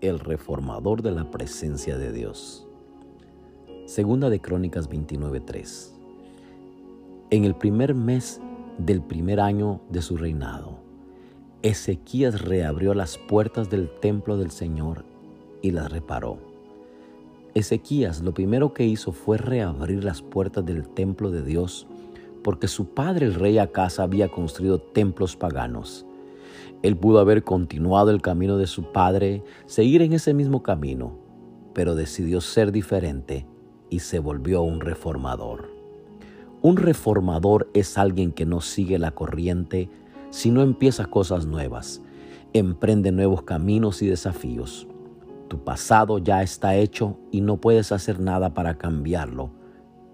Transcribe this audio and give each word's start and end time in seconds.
el 0.00 0.20
reformador 0.20 1.02
de 1.02 1.10
la 1.10 1.30
presencia 1.30 1.98
de 1.98 2.12
Dios. 2.12 2.66
Segunda 3.86 4.30
de 4.30 4.40
Crónicas 4.40 4.88
29:3. 4.88 5.92
En 7.30 7.44
el 7.44 7.54
primer 7.54 7.94
mes 7.94 8.40
del 8.78 9.02
primer 9.02 9.40
año 9.40 9.80
de 9.90 10.02
su 10.02 10.16
reinado, 10.16 10.78
Ezequías 11.62 12.42
reabrió 12.42 12.94
las 12.94 13.18
puertas 13.18 13.70
del 13.70 13.90
templo 14.00 14.36
del 14.36 14.50
Señor 14.50 15.04
y 15.62 15.72
las 15.72 15.90
reparó. 15.90 16.38
Ezequías 17.54 18.22
lo 18.22 18.32
primero 18.32 18.72
que 18.72 18.84
hizo 18.84 19.10
fue 19.10 19.36
reabrir 19.36 20.04
las 20.04 20.22
puertas 20.22 20.64
del 20.64 20.88
templo 20.88 21.30
de 21.30 21.42
Dios 21.42 21.88
porque 22.44 22.68
su 22.68 22.94
padre 22.94 23.26
el 23.26 23.34
rey 23.34 23.58
Acaz 23.58 23.98
había 23.98 24.28
construido 24.28 24.80
templos 24.80 25.36
paganos. 25.36 26.06
Él 26.82 26.96
pudo 26.96 27.18
haber 27.18 27.44
continuado 27.44 28.10
el 28.10 28.22
camino 28.22 28.56
de 28.56 28.66
su 28.66 28.92
padre, 28.92 29.42
seguir 29.66 30.02
en 30.02 30.12
ese 30.12 30.34
mismo 30.34 30.62
camino, 30.62 31.18
pero 31.74 31.94
decidió 31.94 32.40
ser 32.40 32.72
diferente 32.72 33.46
y 33.90 34.00
se 34.00 34.18
volvió 34.18 34.62
un 34.62 34.80
reformador. 34.80 35.70
Un 36.60 36.76
reformador 36.76 37.70
es 37.72 37.98
alguien 37.98 38.32
que 38.32 38.44
no 38.44 38.60
sigue 38.60 38.98
la 38.98 39.12
corriente, 39.12 39.88
sino 40.30 40.62
empieza 40.62 41.06
cosas 41.06 41.46
nuevas, 41.46 42.02
emprende 42.52 43.12
nuevos 43.12 43.42
caminos 43.42 44.02
y 44.02 44.06
desafíos. 44.08 44.88
Tu 45.48 45.62
pasado 45.64 46.18
ya 46.18 46.42
está 46.42 46.76
hecho 46.76 47.18
y 47.30 47.40
no 47.40 47.58
puedes 47.58 47.92
hacer 47.92 48.20
nada 48.20 48.54
para 48.54 48.76
cambiarlo, 48.76 49.50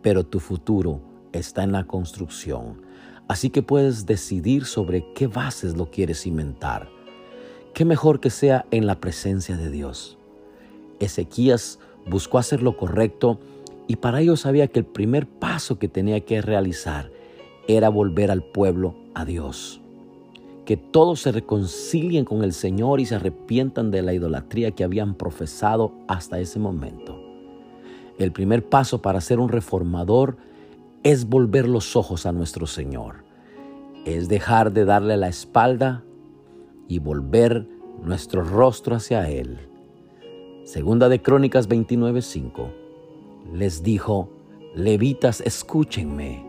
pero 0.02 0.24
tu 0.24 0.38
futuro 0.38 1.00
está 1.32 1.64
en 1.64 1.72
la 1.72 1.84
construcción. 1.84 2.82
Así 3.28 3.50
que 3.50 3.62
puedes 3.62 4.06
decidir 4.06 4.66
sobre 4.66 5.12
qué 5.14 5.26
bases 5.26 5.76
lo 5.76 5.90
quieres 5.90 6.22
cimentar. 6.22 6.88
Qué 7.72 7.84
mejor 7.84 8.20
que 8.20 8.30
sea 8.30 8.66
en 8.70 8.86
la 8.86 9.00
presencia 9.00 9.56
de 9.56 9.70
Dios. 9.70 10.18
Ezequías 11.00 11.78
buscó 12.06 12.38
hacer 12.38 12.62
lo 12.62 12.76
correcto 12.76 13.40
y 13.86 13.96
para 13.96 14.20
ello 14.20 14.36
sabía 14.36 14.68
que 14.68 14.78
el 14.78 14.84
primer 14.84 15.26
paso 15.26 15.78
que 15.78 15.88
tenía 15.88 16.20
que 16.20 16.40
realizar 16.40 17.10
era 17.66 17.88
volver 17.88 18.30
al 18.30 18.42
pueblo 18.42 18.94
a 19.14 19.24
Dios. 19.24 19.80
Que 20.66 20.76
todos 20.76 21.20
se 21.20 21.32
reconcilien 21.32 22.24
con 22.24 22.42
el 22.44 22.52
Señor 22.52 23.00
y 23.00 23.06
se 23.06 23.16
arrepientan 23.16 23.90
de 23.90 24.02
la 24.02 24.14
idolatría 24.14 24.70
que 24.70 24.84
habían 24.84 25.14
profesado 25.14 25.92
hasta 26.08 26.40
ese 26.40 26.58
momento. 26.58 27.20
El 28.18 28.32
primer 28.32 28.64
paso 28.64 29.02
para 29.02 29.20
ser 29.20 29.40
un 29.40 29.48
reformador 29.48 30.36
es 31.04 31.28
volver 31.28 31.68
los 31.68 31.96
ojos 31.96 32.24
a 32.24 32.32
nuestro 32.32 32.66
Señor. 32.66 33.24
Es 34.06 34.28
dejar 34.28 34.72
de 34.72 34.86
darle 34.86 35.18
la 35.18 35.28
espalda 35.28 36.02
y 36.88 36.98
volver 36.98 37.68
nuestro 38.02 38.42
rostro 38.42 38.96
hacia 38.96 39.28
Él. 39.28 39.58
Segunda 40.64 41.10
de 41.10 41.20
Crónicas 41.20 41.68
29:5 41.68 42.72
les 43.52 43.82
dijo, 43.82 44.30
Levitas, 44.74 45.42
escúchenme, 45.42 46.42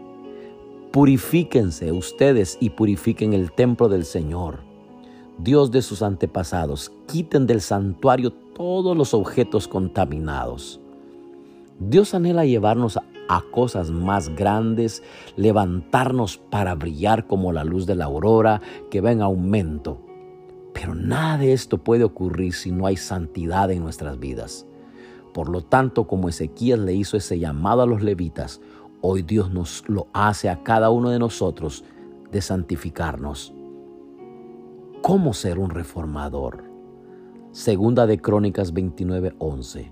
purifíquense 0.92 1.92
ustedes 1.92 2.58
y 2.62 2.70
purifiquen 2.70 3.34
el 3.34 3.52
templo 3.52 3.90
del 3.90 4.06
Señor, 4.06 4.60
Dios 5.38 5.70
de 5.70 5.82
sus 5.82 6.02
antepasados, 6.02 6.94
quiten 7.08 7.46
del 7.46 7.60
santuario 7.60 8.32
todos 8.32 8.96
los 8.96 9.14
objetos 9.14 9.68
contaminados. 9.68 10.80
Dios 11.78 12.14
anhela 12.14 12.46
llevarnos 12.46 12.98
a 13.28 13.42
cosas 13.52 13.92
más 13.92 14.30
grandes, 14.36 15.04
levantarnos 15.36 16.38
para 16.38 16.76
brillar 16.76 17.28
como 17.28 17.52
la 17.52 17.64
luz 17.64 17.86
de 17.86 17.96
la 17.96 18.06
aurora 18.06 18.62
que 18.90 19.02
va 19.02 19.12
en 19.12 19.22
aumento. 19.22 20.00
Pero 20.74 20.94
nada 20.94 21.38
de 21.38 21.54
esto 21.54 21.78
puede 21.78 22.04
ocurrir 22.04 22.54
si 22.54 22.72
no 22.72 22.86
hay 22.86 22.98
santidad 22.98 23.72
en 23.72 23.84
nuestras 23.84 24.20
vidas. 24.20 24.68
Por 25.34 25.50
lo 25.50 25.62
tanto, 25.62 26.08
como 26.08 26.30
Ezequías 26.30 26.80
le 26.80 26.94
hizo 26.94 27.18
ese 27.18 27.40
llamado 27.40 27.82
a 27.82 27.86
los 27.86 28.02
levitas, 28.02 28.62
hoy 29.02 29.22
Dios 29.22 29.52
nos 29.52 29.84
lo 29.88 30.08
hace 30.14 30.50
a 30.50 30.64
cada 30.64 30.90
uno 30.90 31.10
de 31.10 31.20
nosotros 31.20 31.84
de 32.32 32.42
santificarnos. 32.42 33.54
¿Cómo 35.02 35.34
ser 35.34 35.60
un 35.60 35.70
reformador? 35.70 36.64
Segunda 37.52 38.08
de 38.08 38.20
Crónicas 38.20 38.74
29:11. 38.74 39.92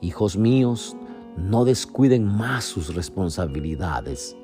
Hijos 0.00 0.36
míos, 0.36 0.96
no 1.36 1.64
descuiden 1.64 2.24
más 2.24 2.64
sus 2.64 2.94
responsabilidades. 2.94 4.36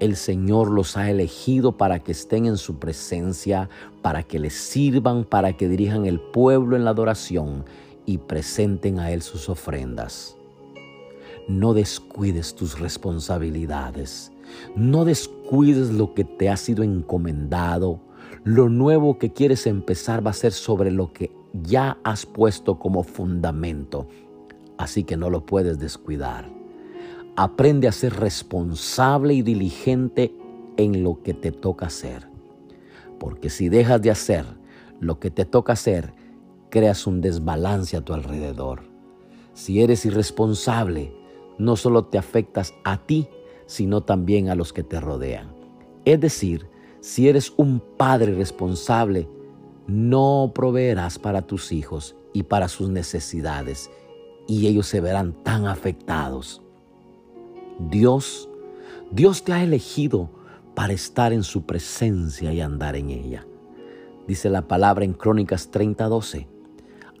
El 0.00 0.16
Señor 0.16 0.70
los 0.70 0.96
ha 0.96 1.10
elegido 1.10 1.76
para 1.76 1.98
que 1.98 2.12
estén 2.12 2.46
en 2.46 2.56
su 2.56 2.78
presencia, 2.78 3.68
para 4.00 4.22
que 4.22 4.38
les 4.38 4.54
sirvan, 4.54 5.24
para 5.24 5.56
que 5.56 5.68
dirijan 5.68 6.06
el 6.06 6.20
pueblo 6.20 6.76
en 6.76 6.84
la 6.84 6.90
adoración 6.90 7.64
y 8.06 8.18
presenten 8.18 8.98
a 8.98 9.10
Él 9.12 9.20
sus 9.20 9.48
ofrendas. 9.48 10.36
No 11.48 11.74
descuides 11.74 12.54
tus 12.54 12.78
responsabilidades. 12.78 14.32
No 14.74 15.04
descuides 15.04 15.90
lo 15.90 16.14
que 16.14 16.24
te 16.24 16.48
ha 16.48 16.56
sido 16.56 16.82
encomendado. 16.82 18.00
Lo 18.42 18.68
nuevo 18.68 19.18
que 19.18 19.32
quieres 19.32 19.66
empezar 19.66 20.26
va 20.26 20.30
a 20.30 20.34
ser 20.34 20.52
sobre 20.52 20.90
lo 20.90 21.12
que 21.12 21.30
ya 21.52 21.98
has 22.04 22.24
puesto 22.24 22.78
como 22.78 23.02
fundamento 23.02 24.06
así 24.80 25.04
que 25.04 25.18
no 25.18 25.28
lo 25.28 25.44
puedes 25.44 25.78
descuidar. 25.78 26.50
Aprende 27.36 27.86
a 27.86 27.92
ser 27.92 28.14
responsable 28.14 29.34
y 29.34 29.42
diligente 29.42 30.34
en 30.78 31.02
lo 31.02 31.22
que 31.22 31.34
te 31.34 31.52
toca 31.52 31.86
hacer. 31.86 32.26
Porque 33.18 33.50
si 33.50 33.68
dejas 33.68 34.00
de 34.00 34.10
hacer 34.10 34.46
lo 34.98 35.20
que 35.20 35.30
te 35.30 35.44
toca 35.44 35.74
hacer, 35.74 36.14
creas 36.70 37.06
un 37.06 37.20
desbalance 37.20 37.94
a 37.94 38.00
tu 38.00 38.14
alrededor. 38.14 38.84
Si 39.52 39.82
eres 39.82 40.06
irresponsable, 40.06 41.12
no 41.58 41.76
solo 41.76 42.06
te 42.06 42.16
afectas 42.16 42.72
a 42.84 43.04
ti, 43.04 43.28
sino 43.66 44.02
también 44.02 44.48
a 44.48 44.54
los 44.54 44.72
que 44.72 44.82
te 44.82 44.98
rodean. 44.98 45.52
Es 46.06 46.20
decir, 46.20 46.68
si 47.00 47.28
eres 47.28 47.52
un 47.58 47.82
padre 47.98 48.34
responsable, 48.34 49.28
no 49.86 50.52
proveerás 50.54 51.18
para 51.18 51.42
tus 51.42 51.70
hijos 51.70 52.16
y 52.32 52.44
para 52.44 52.68
sus 52.68 52.88
necesidades 52.88 53.90
y 54.50 54.66
ellos 54.66 54.88
se 54.88 55.00
verán 55.00 55.32
tan 55.44 55.66
afectados. 55.66 56.60
Dios, 57.78 58.48
Dios 59.12 59.44
te 59.44 59.52
ha 59.52 59.62
elegido 59.62 60.28
para 60.74 60.92
estar 60.92 61.32
en 61.32 61.44
su 61.44 61.66
presencia 61.66 62.52
y 62.52 62.60
andar 62.60 62.96
en 62.96 63.10
ella. 63.10 63.46
Dice 64.26 64.50
la 64.50 64.66
palabra 64.66 65.04
en 65.04 65.12
Crónicas 65.12 65.70
30:12. 65.70 66.48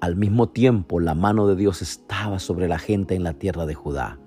Al 0.00 0.16
mismo 0.16 0.48
tiempo 0.48 0.98
la 0.98 1.14
mano 1.14 1.46
de 1.46 1.54
Dios 1.54 1.82
estaba 1.82 2.40
sobre 2.40 2.66
la 2.66 2.80
gente 2.80 3.14
en 3.14 3.22
la 3.22 3.34
tierra 3.34 3.64
de 3.64 3.74
Judá 3.74 4.18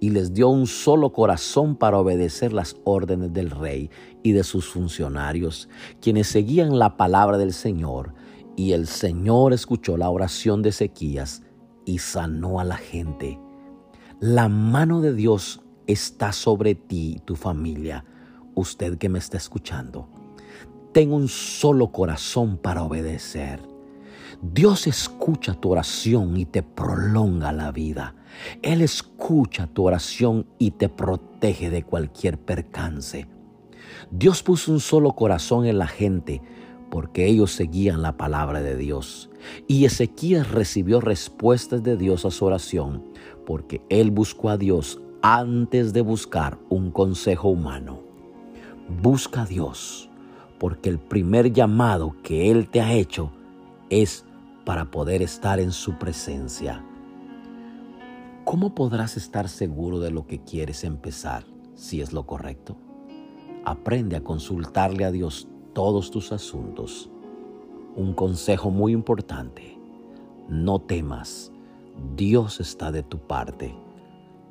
y 0.00 0.10
les 0.10 0.34
dio 0.34 0.48
un 0.48 0.66
solo 0.66 1.12
corazón 1.12 1.76
para 1.76 1.98
obedecer 1.98 2.52
las 2.52 2.76
órdenes 2.82 3.32
del 3.32 3.52
rey 3.52 3.90
y 4.24 4.32
de 4.32 4.42
sus 4.42 4.66
funcionarios, 4.66 5.68
quienes 6.00 6.26
seguían 6.26 6.80
la 6.80 6.96
palabra 6.96 7.38
del 7.38 7.52
Señor. 7.52 8.12
Y 8.56 8.72
el 8.72 8.88
Señor 8.88 9.52
escuchó 9.52 9.96
la 9.96 10.10
oración 10.10 10.62
de 10.62 10.70
Ezequías 10.70 11.43
y 11.84 11.98
sanó 11.98 12.60
a 12.60 12.64
la 12.64 12.76
gente. 12.76 13.38
La 14.20 14.48
mano 14.48 15.00
de 15.00 15.14
Dios 15.14 15.60
está 15.86 16.32
sobre 16.32 16.74
ti 16.74 17.14
y 17.16 17.18
tu 17.20 17.36
familia, 17.36 18.04
usted 18.54 18.98
que 18.98 19.08
me 19.08 19.18
está 19.18 19.36
escuchando. 19.36 20.08
Ten 20.92 21.12
un 21.12 21.28
solo 21.28 21.90
corazón 21.90 22.56
para 22.56 22.82
obedecer. 22.82 23.60
Dios 24.40 24.86
escucha 24.86 25.54
tu 25.54 25.70
oración 25.70 26.36
y 26.36 26.44
te 26.44 26.62
prolonga 26.62 27.52
la 27.52 27.72
vida. 27.72 28.14
Él 28.62 28.82
escucha 28.82 29.66
tu 29.66 29.86
oración 29.86 30.46
y 30.58 30.72
te 30.72 30.88
protege 30.88 31.70
de 31.70 31.82
cualquier 31.82 32.38
percance. 32.38 33.26
Dios 34.10 34.42
puso 34.42 34.72
un 34.72 34.80
solo 34.80 35.12
corazón 35.12 35.66
en 35.66 35.78
la 35.78 35.86
gente 35.86 36.42
porque 36.90 37.26
ellos 37.26 37.52
seguían 37.52 38.02
la 38.02 38.16
palabra 38.16 38.60
de 38.62 38.76
Dios. 38.76 39.30
Y 39.66 39.84
Ezequías 39.84 40.50
recibió 40.50 41.00
respuestas 41.00 41.82
de 41.82 41.96
Dios 41.96 42.24
a 42.24 42.30
su 42.30 42.44
oración, 42.44 43.04
porque 43.46 43.82
él 43.88 44.10
buscó 44.10 44.50
a 44.50 44.56
Dios 44.56 45.00
antes 45.22 45.94
de 45.94 46.02
buscar 46.02 46.58
un 46.68 46.90
consejo 46.90 47.48
humano. 47.48 48.02
Busca 49.02 49.42
a 49.42 49.46
Dios, 49.46 50.10
porque 50.58 50.90
el 50.90 50.98
primer 50.98 51.50
llamado 51.50 52.14
que 52.22 52.50
Él 52.50 52.68
te 52.68 52.82
ha 52.82 52.92
hecho 52.92 53.32
es 53.88 54.26
para 54.66 54.90
poder 54.90 55.22
estar 55.22 55.60
en 55.60 55.72
su 55.72 55.98
presencia. 55.98 56.84
¿Cómo 58.44 58.74
podrás 58.74 59.16
estar 59.16 59.48
seguro 59.48 59.98
de 59.98 60.10
lo 60.10 60.26
que 60.26 60.42
quieres 60.42 60.84
empezar 60.84 61.46
si 61.74 62.02
es 62.02 62.12
lo 62.12 62.26
correcto? 62.26 62.76
Aprende 63.64 64.16
a 64.16 64.22
consultarle 64.22 65.06
a 65.06 65.10
Dios 65.10 65.48
todos 65.72 66.10
tus 66.10 66.32
asuntos. 66.32 67.10
Un 67.96 68.12
consejo 68.12 68.70
muy 68.70 68.92
importante, 68.92 69.78
no 70.48 70.80
temas, 70.80 71.52
Dios 72.16 72.58
está 72.58 72.90
de 72.90 73.04
tu 73.04 73.18
parte. 73.18 73.72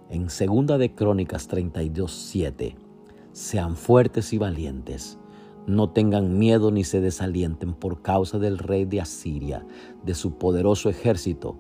En 0.10 0.30
segunda 0.30 0.78
de 0.78 0.96
Crónicas 0.96 1.50
32, 1.50 2.10
7, 2.10 2.78
sean 3.34 3.76
fuertes 3.76 4.32
y 4.32 4.38
valientes, 4.38 5.18
no 5.68 5.90
tengan 5.90 6.38
miedo 6.38 6.72
ni 6.72 6.86
se 6.86 7.02
desalienten 7.02 7.74
por 7.74 8.02
causa 8.02 8.40
del 8.40 8.60
rey 8.60 8.86
de 8.86 9.02
Asiria, 9.02 9.66
de 10.06 10.14
su 10.14 10.38
poderoso 10.38 10.90
ejército, 10.90 11.58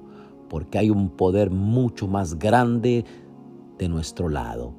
porque 0.48 0.78
hay 0.78 0.90
un 0.90 1.10
poder 1.10 1.52
mucho 1.52 2.08
más 2.08 2.40
grande 2.40 3.04
de 3.78 3.90
nuestro 3.90 4.30
lado. 4.30 4.74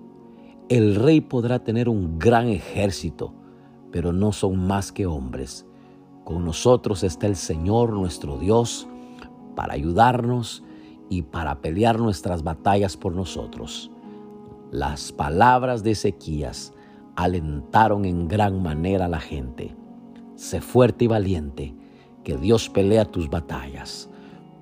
El 0.70 0.94
rey 0.94 1.20
podrá 1.20 1.58
tener 1.58 1.90
un 1.90 2.18
gran 2.18 2.48
ejército, 2.48 3.34
pero 3.92 4.14
no 4.14 4.32
son 4.32 4.56
más 4.66 4.90
que 4.90 5.04
hombres. 5.04 5.66
Con 6.24 6.44
nosotros 6.44 7.04
está 7.04 7.26
el 7.26 7.36
Señor 7.36 7.92
nuestro 7.92 8.38
Dios 8.38 8.88
para 9.54 9.74
ayudarnos 9.74 10.64
y 11.10 11.22
para 11.22 11.60
pelear 11.60 11.98
nuestras 11.98 12.42
batallas 12.42 12.96
por 12.96 13.14
nosotros. 13.14 13.90
Las 14.70 15.12
palabras 15.12 15.82
de 15.82 15.90
Ezequías 15.90 16.72
alentaron 17.14 18.06
en 18.06 18.26
gran 18.26 18.62
manera 18.62 19.04
a 19.04 19.08
la 19.08 19.20
gente. 19.20 19.76
Sé 20.34 20.60
fuerte 20.60 21.04
y 21.04 21.08
valiente, 21.08 21.74
que 22.24 22.36
Dios 22.38 22.70
pelea 22.70 23.04
tus 23.04 23.28
batallas. 23.28 24.08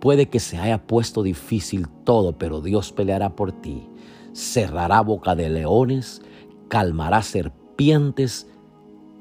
Puede 0.01 0.29
que 0.29 0.41
se 0.41 0.59
haya 0.59 0.85
puesto 0.85 1.23
difícil 1.23 1.89
todo, 2.05 2.37
pero 2.37 2.61
Dios 2.61 2.91
peleará 2.91 3.37
por 3.37 3.53
ti. 3.53 3.89
Cerrará 4.33 5.01
boca 5.01 5.37
de 5.37 5.49
leones, 5.49 6.23
calmará 6.69 7.23
serpientes 7.23 8.49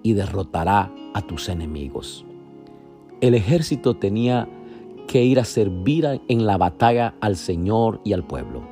y 0.02 0.14
derrotará 0.14 0.92
a 1.14 1.22
tus 1.22 1.48
enemigos. 1.50 2.26
El 3.22 3.36
ejército 3.36 3.96
tenía 3.96 4.50
que 5.08 5.24
ir 5.24 5.40
a 5.40 5.46
servir 5.46 6.22
en 6.28 6.46
la 6.46 6.58
batalla 6.58 7.16
al 7.22 7.36
Señor 7.36 8.02
y 8.04 8.14
al 8.14 8.26
pueblo. 8.26 8.64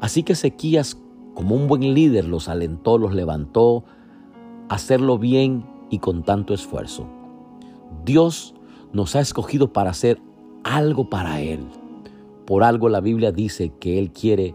Así 0.00 0.22
que 0.22 0.34
Ezequías, 0.34 0.98
como 1.34 1.56
un 1.56 1.66
buen 1.66 1.94
líder, 1.94 2.26
los 2.26 2.48
alentó, 2.48 2.98
los 2.98 3.14
levantó, 3.14 3.84
hacerlo 4.68 5.18
bien 5.18 5.66
y 5.90 5.98
con 5.98 6.22
tanto 6.22 6.54
esfuerzo. 6.54 7.06
Dios 8.04 8.54
nos 8.92 9.16
ha 9.16 9.20
escogido 9.20 9.72
para 9.72 9.90
hacer 9.90 10.20
algo 10.62 11.10
para 11.10 11.40
Él. 11.40 11.66
Por 12.46 12.62
algo 12.62 12.88
la 12.88 13.00
Biblia 13.00 13.32
dice 13.32 13.72
que 13.80 13.98
Él 13.98 14.12
quiere 14.12 14.54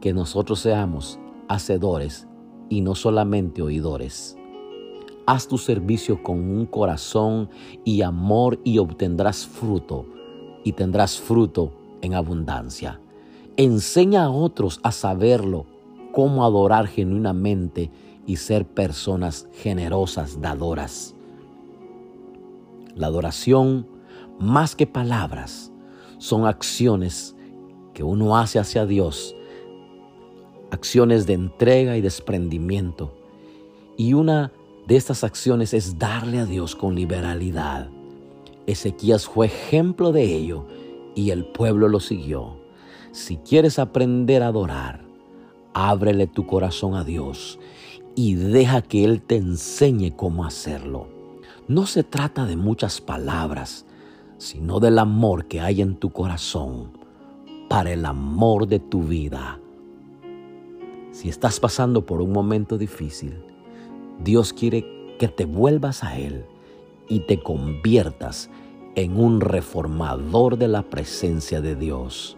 que 0.00 0.12
nosotros 0.12 0.60
seamos 0.60 1.18
hacedores 1.48 2.28
y 2.68 2.82
no 2.82 2.94
solamente 2.94 3.62
oidores. 3.62 4.37
Haz 5.30 5.46
tu 5.46 5.58
servicio 5.58 6.22
con 6.22 6.38
un 6.38 6.64
corazón 6.64 7.50
y 7.84 8.00
amor 8.00 8.58
y 8.64 8.78
obtendrás 8.78 9.46
fruto 9.46 10.06
y 10.64 10.72
tendrás 10.72 11.20
fruto 11.20 11.70
en 12.00 12.14
abundancia. 12.14 12.98
Enseña 13.58 14.24
a 14.24 14.30
otros 14.30 14.80
a 14.82 14.90
saberlo, 14.90 15.66
cómo 16.14 16.46
adorar 16.46 16.86
genuinamente 16.86 17.90
y 18.26 18.36
ser 18.36 18.66
personas 18.66 19.46
generosas, 19.52 20.40
dadoras. 20.40 21.14
La 22.94 23.08
adoración, 23.08 23.86
más 24.40 24.74
que 24.74 24.86
palabras, 24.86 25.70
son 26.16 26.46
acciones 26.46 27.36
que 27.92 28.02
uno 28.02 28.38
hace 28.38 28.60
hacia 28.60 28.86
Dios, 28.86 29.36
acciones 30.70 31.26
de 31.26 31.34
entrega 31.34 31.98
y 31.98 32.00
desprendimiento. 32.00 33.12
Y 33.98 34.14
una 34.14 34.52
de 34.88 34.96
estas 34.96 35.22
acciones 35.22 35.74
es 35.74 35.98
darle 35.98 36.38
a 36.38 36.46
Dios 36.46 36.74
con 36.74 36.94
liberalidad. 36.94 37.90
Ezequías 38.66 39.26
fue 39.26 39.44
ejemplo 39.44 40.12
de 40.12 40.34
ello 40.34 40.64
y 41.14 41.28
el 41.28 41.44
pueblo 41.44 41.88
lo 41.88 42.00
siguió. 42.00 42.56
Si 43.12 43.36
quieres 43.36 43.78
aprender 43.78 44.42
a 44.42 44.46
adorar, 44.46 45.04
ábrele 45.74 46.26
tu 46.26 46.46
corazón 46.46 46.94
a 46.94 47.04
Dios 47.04 47.58
y 48.14 48.36
deja 48.36 48.80
que 48.80 49.04
Él 49.04 49.20
te 49.20 49.36
enseñe 49.36 50.16
cómo 50.16 50.46
hacerlo. 50.46 51.08
No 51.68 51.84
se 51.84 52.02
trata 52.02 52.46
de 52.46 52.56
muchas 52.56 53.02
palabras, 53.02 53.84
sino 54.38 54.80
del 54.80 54.98
amor 54.98 55.48
que 55.48 55.60
hay 55.60 55.82
en 55.82 55.96
tu 55.96 56.08
corazón 56.08 56.92
para 57.68 57.92
el 57.92 58.06
amor 58.06 58.66
de 58.66 58.78
tu 58.78 59.02
vida. 59.02 59.60
Si 61.10 61.28
estás 61.28 61.60
pasando 61.60 62.06
por 62.06 62.22
un 62.22 62.32
momento 62.32 62.78
difícil, 62.78 63.47
Dios 64.22 64.52
quiere 64.52 65.16
que 65.18 65.28
te 65.28 65.44
vuelvas 65.44 66.02
a 66.02 66.18
Él 66.18 66.44
y 67.08 67.20
te 67.20 67.40
conviertas 67.40 68.50
en 68.94 69.18
un 69.18 69.40
reformador 69.40 70.58
de 70.58 70.68
la 70.68 70.82
presencia 70.82 71.60
de 71.60 71.76
Dios. 71.76 72.36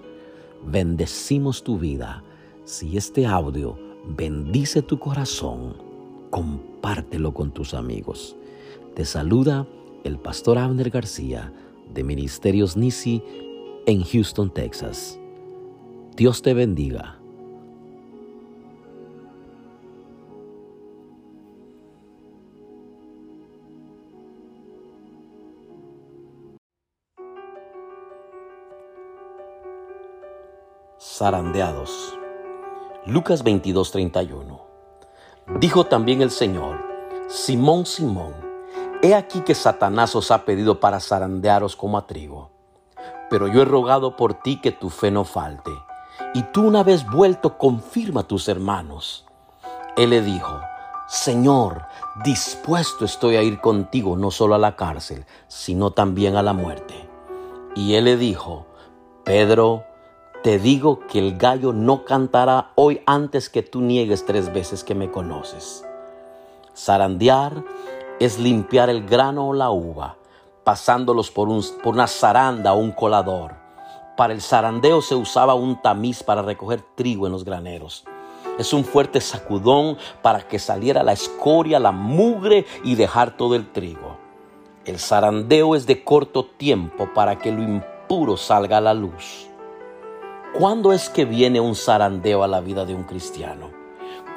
Bendecimos 0.66 1.64
tu 1.64 1.78
vida 1.78 2.22
si 2.64 2.96
este 2.96 3.26
audio 3.26 3.78
bendice 4.16 4.82
tu 4.82 4.98
corazón, 4.98 5.76
compártelo 6.30 7.32
con 7.32 7.50
tus 7.50 7.74
amigos. 7.74 8.36
Te 8.94 9.04
saluda 9.04 9.66
el 10.04 10.18
pastor 10.18 10.58
Abner 10.58 10.90
García 10.90 11.52
de 11.92 12.04
Ministerios 12.04 12.76
Nisi 12.76 13.22
en 13.86 14.04
Houston, 14.04 14.50
Texas. 14.50 15.18
Dios 16.16 16.42
te 16.42 16.54
bendiga. 16.54 17.19
Zarandeados. 31.20 32.18
Lucas 33.04 33.44
22:31. 33.44 34.58
Dijo 35.58 35.84
también 35.84 36.22
el 36.22 36.30
Señor, 36.30 36.82
Simón, 37.28 37.84
Simón, 37.84 38.32
he 39.02 39.14
aquí 39.14 39.40
que 39.40 39.54
Satanás 39.54 40.16
os 40.16 40.30
ha 40.30 40.46
pedido 40.46 40.80
para 40.80 40.98
zarandearos 40.98 41.76
como 41.76 41.98
a 41.98 42.06
trigo. 42.06 42.52
Pero 43.28 43.48
yo 43.48 43.60
he 43.60 43.64
rogado 43.66 44.16
por 44.16 44.32
ti 44.32 44.62
que 44.62 44.72
tu 44.72 44.88
fe 44.88 45.10
no 45.10 45.26
falte, 45.26 45.72
y 46.32 46.42
tú 46.54 46.66
una 46.66 46.82
vez 46.82 47.04
vuelto 47.04 47.58
confirma 47.58 48.22
a 48.22 48.26
tus 48.26 48.48
hermanos. 48.48 49.26
Él 49.98 50.08
le 50.10 50.22
dijo, 50.22 50.58
Señor, 51.06 51.82
dispuesto 52.24 53.04
estoy 53.04 53.36
a 53.36 53.42
ir 53.42 53.60
contigo 53.60 54.16
no 54.16 54.30
solo 54.30 54.54
a 54.54 54.58
la 54.58 54.74
cárcel, 54.74 55.26
sino 55.48 55.90
también 55.90 56.36
a 56.36 56.42
la 56.42 56.54
muerte. 56.54 57.10
Y 57.76 57.96
él 57.96 58.06
le 58.06 58.16
dijo, 58.16 58.64
Pedro, 59.22 59.84
te 60.42 60.58
digo 60.58 61.00
que 61.00 61.18
el 61.18 61.36
gallo 61.36 61.74
no 61.74 62.04
cantará 62.06 62.70
hoy 62.74 63.02
antes 63.04 63.50
que 63.50 63.62
tú 63.62 63.82
niegues 63.82 64.24
tres 64.24 64.50
veces 64.52 64.84
que 64.84 64.94
me 64.94 65.10
conoces. 65.10 65.84
Zarandear 66.74 67.62
es 68.20 68.38
limpiar 68.38 68.88
el 68.88 69.06
grano 69.06 69.48
o 69.48 69.52
la 69.52 69.70
uva, 69.70 70.16
pasándolos 70.64 71.30
por, 71.30 71.48
por 71.82 71.92
una 71.92 72.06
zaranda 72.06 72.72
o 72.72 72.78
un 72.78 72.92
colador. 72.92 73.54
Para 74.16 74.32
el 74.32 74.40
zarandeo 74.40 75.02
se 75.02 75.14
usaba 75.14 75.54
un 75.54 75.80
tamiz 75.82 76.22
para 76.22 76.40
recoger 76.40 76.82
trigo 76.94 77.26
en 77.26 77.32
los 77.32 77.44
graneros. 77.44 78.04
Es 78.58 78.72
un 78.72 78.84
fuerte 78.84 79.20
sacudón 79.20 79.98
para 80.22 80.48
que 80.48 80.58
saliera 80.58 81.02
la 81.02 81.12
escoria, 81.12 81.78
la 81.78 81.92
mugre 81.92 82.64
y 82.82 82.94
dejar 82.94 83.36
todo 83.36 83.54
el 83.56 83.70
trigo. 83.72 84.16
El 84.86 84.98
zarandeo 84.98 85.76
es 85.76 85.86
de 85.86 86.02
corto 86.02 86.46
tiempo 86.46 87.10
para 87.14 87.38
que 87.38 87.52
lo 87.52 87.62
impuro 87.62 88.38
salga 88.38 88.78
a 88.78 88.82
la 88.82 88.94
luz. 88.94 89.49
¿Cuándo 90.52 90.92
es 90.92 91.08
que 91.08 91.24
viene 91.24 91.60
un 91.60 91.76
zarandeo 91.76 92.42
a 92.42 92.48
la 92.48 92.60
vida 92.60 92.84
de 92.84 92.92
un 92.92 93.04
cristiano? 93.04 93.70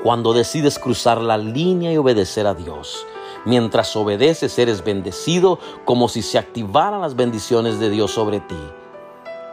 Cuando 0.03 0.32
decides 0.32 0.77
cruzar 0.77 1.20
la 1.20 1.39
línea 1.39 1.91
y 1.91 1.98
obedecer 1.98 2.46
a 2.46 2.53
Dios. 2.53 3.08
Mientras 3.46 3.96
obedeces 3.96 4.60
eres 4.60 4.84
bendecido 4.84 5.58
como 5.86 6.08
si 6.08 6.22
se 6.22 6.38
activaran 6.38 7.01
las 7.01 7.15
bendiciones 7.15 7.79
de 7.79 7.89
Dios 7.89 8.12
sobre 8.12 8.39
ti. 8.41 8.55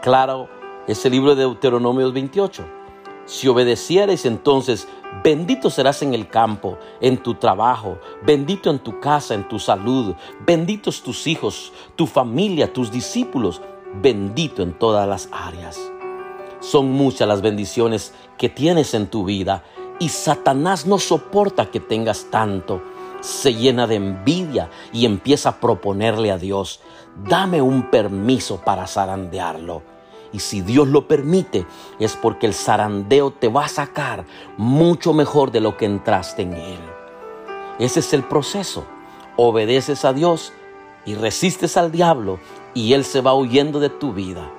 Claro, 0.03 0.51
es 0.87 1.03
el 1.07 1.13
libro 1.13 1.35
de 1.35 1.45
Deuteronomio 1.45 2.13
28. 2.13 2.63
Si 3.25 3.49
obedecieres 3.49 4.27
entonces, 4.27 4.87
bendito 5.25 5.71
serás 5.71 6.03
en 6.03 6.13
el 6.13 6.29
campo, 6.29 6.77
en 7.01 7.23
tu 7.23 7.37
trabajo, 7.37 7.99
bendito 8.23 8.69
en 8.69 8.81
tu 8.81 9.01
casa, 9.01 9.33
en 9.33 9.49
tu 9.49 9.59
salud, 9.59 10.15
benditos 10.45 11.03
tus 11.03 11.27
hijos, 11.27 11.73
tu 11.97 12.07
familia, 12.07 12.71
tus 12.71 12.93
discípulos, 12.93 13.63
bendito 14.03 14.63
en 14.63 14.79
todas 14.79 15.09
las 15.09 15.31
áreas. 15.33 15.91
Son 16.61 16.91
muchas 16.91 17.27
las 17.27 17.43
bendiciones 17.43 18.13
que 18.39 18.49
tienes 18.49 18.95
en 18.95 19.09
tu 19.09 19.25
vida 19.25 19.65
y 19.99 20.11
Satanás 20.11 20.87
no 20.87 20.99
soporta 20.99 21.71
que 21.71 21.81
tengas 21.81 22.27
tanto. 22.31 22.83
Se 23.21 23.55
llena 23.55 23.87
de 23.87 23.97
envidia 23.97 24.71
y 24.93 25.05
empieza 25.05 25.51
a 25.51 25.61
proponerle 25.61 26.31
a 26.31 26.39
Dios, 26.39 26.81
dame 27.29 27.61
un 27.61 27.91
permiso 27.91 28.61
para 28.63 28.87
zarandearlo. 28.87 29.83
Y 30.33 30.39
si 30.39 30.61
Dios 30.61 30.89
lo 30.89 31.09
permite, 31.09 31.67
es 31.99 32.17
porque 32.17 32.47
el 32.47 32.55
zarandeo 32.55 33.33
te 33.33 33.49
va 33.49 33.65
a 33.65 33.69
sacar 33.69 34.25
mucho 34.57 35.13
mejor 35.13 35.51
de 35.51 35.61
lo 35.61 35.77
que 35.77 35.87
entraste 35.87 36.43
en 36.43 36.55
él. 36.55 36.81
Ese 37.79 38.01
es 38.01 38.13
el 38.13 38.23
proceso. 38.23 38.85
Obedeces 39.37 40.05
a 40.05 40.13
Dios 40.13 40.53
y 41.05 41.15
resistes 41.15 41.77
al 41.77 41.91
diablo 41.91 42.39
y 42.75 42.93
él 42.93 43.05
se 43.05 43.21
va 43.21 43.35
huyendo 43.35 43.81
de 43.81 43.89
tu 43.89 44.13
vida. 44.13 44.51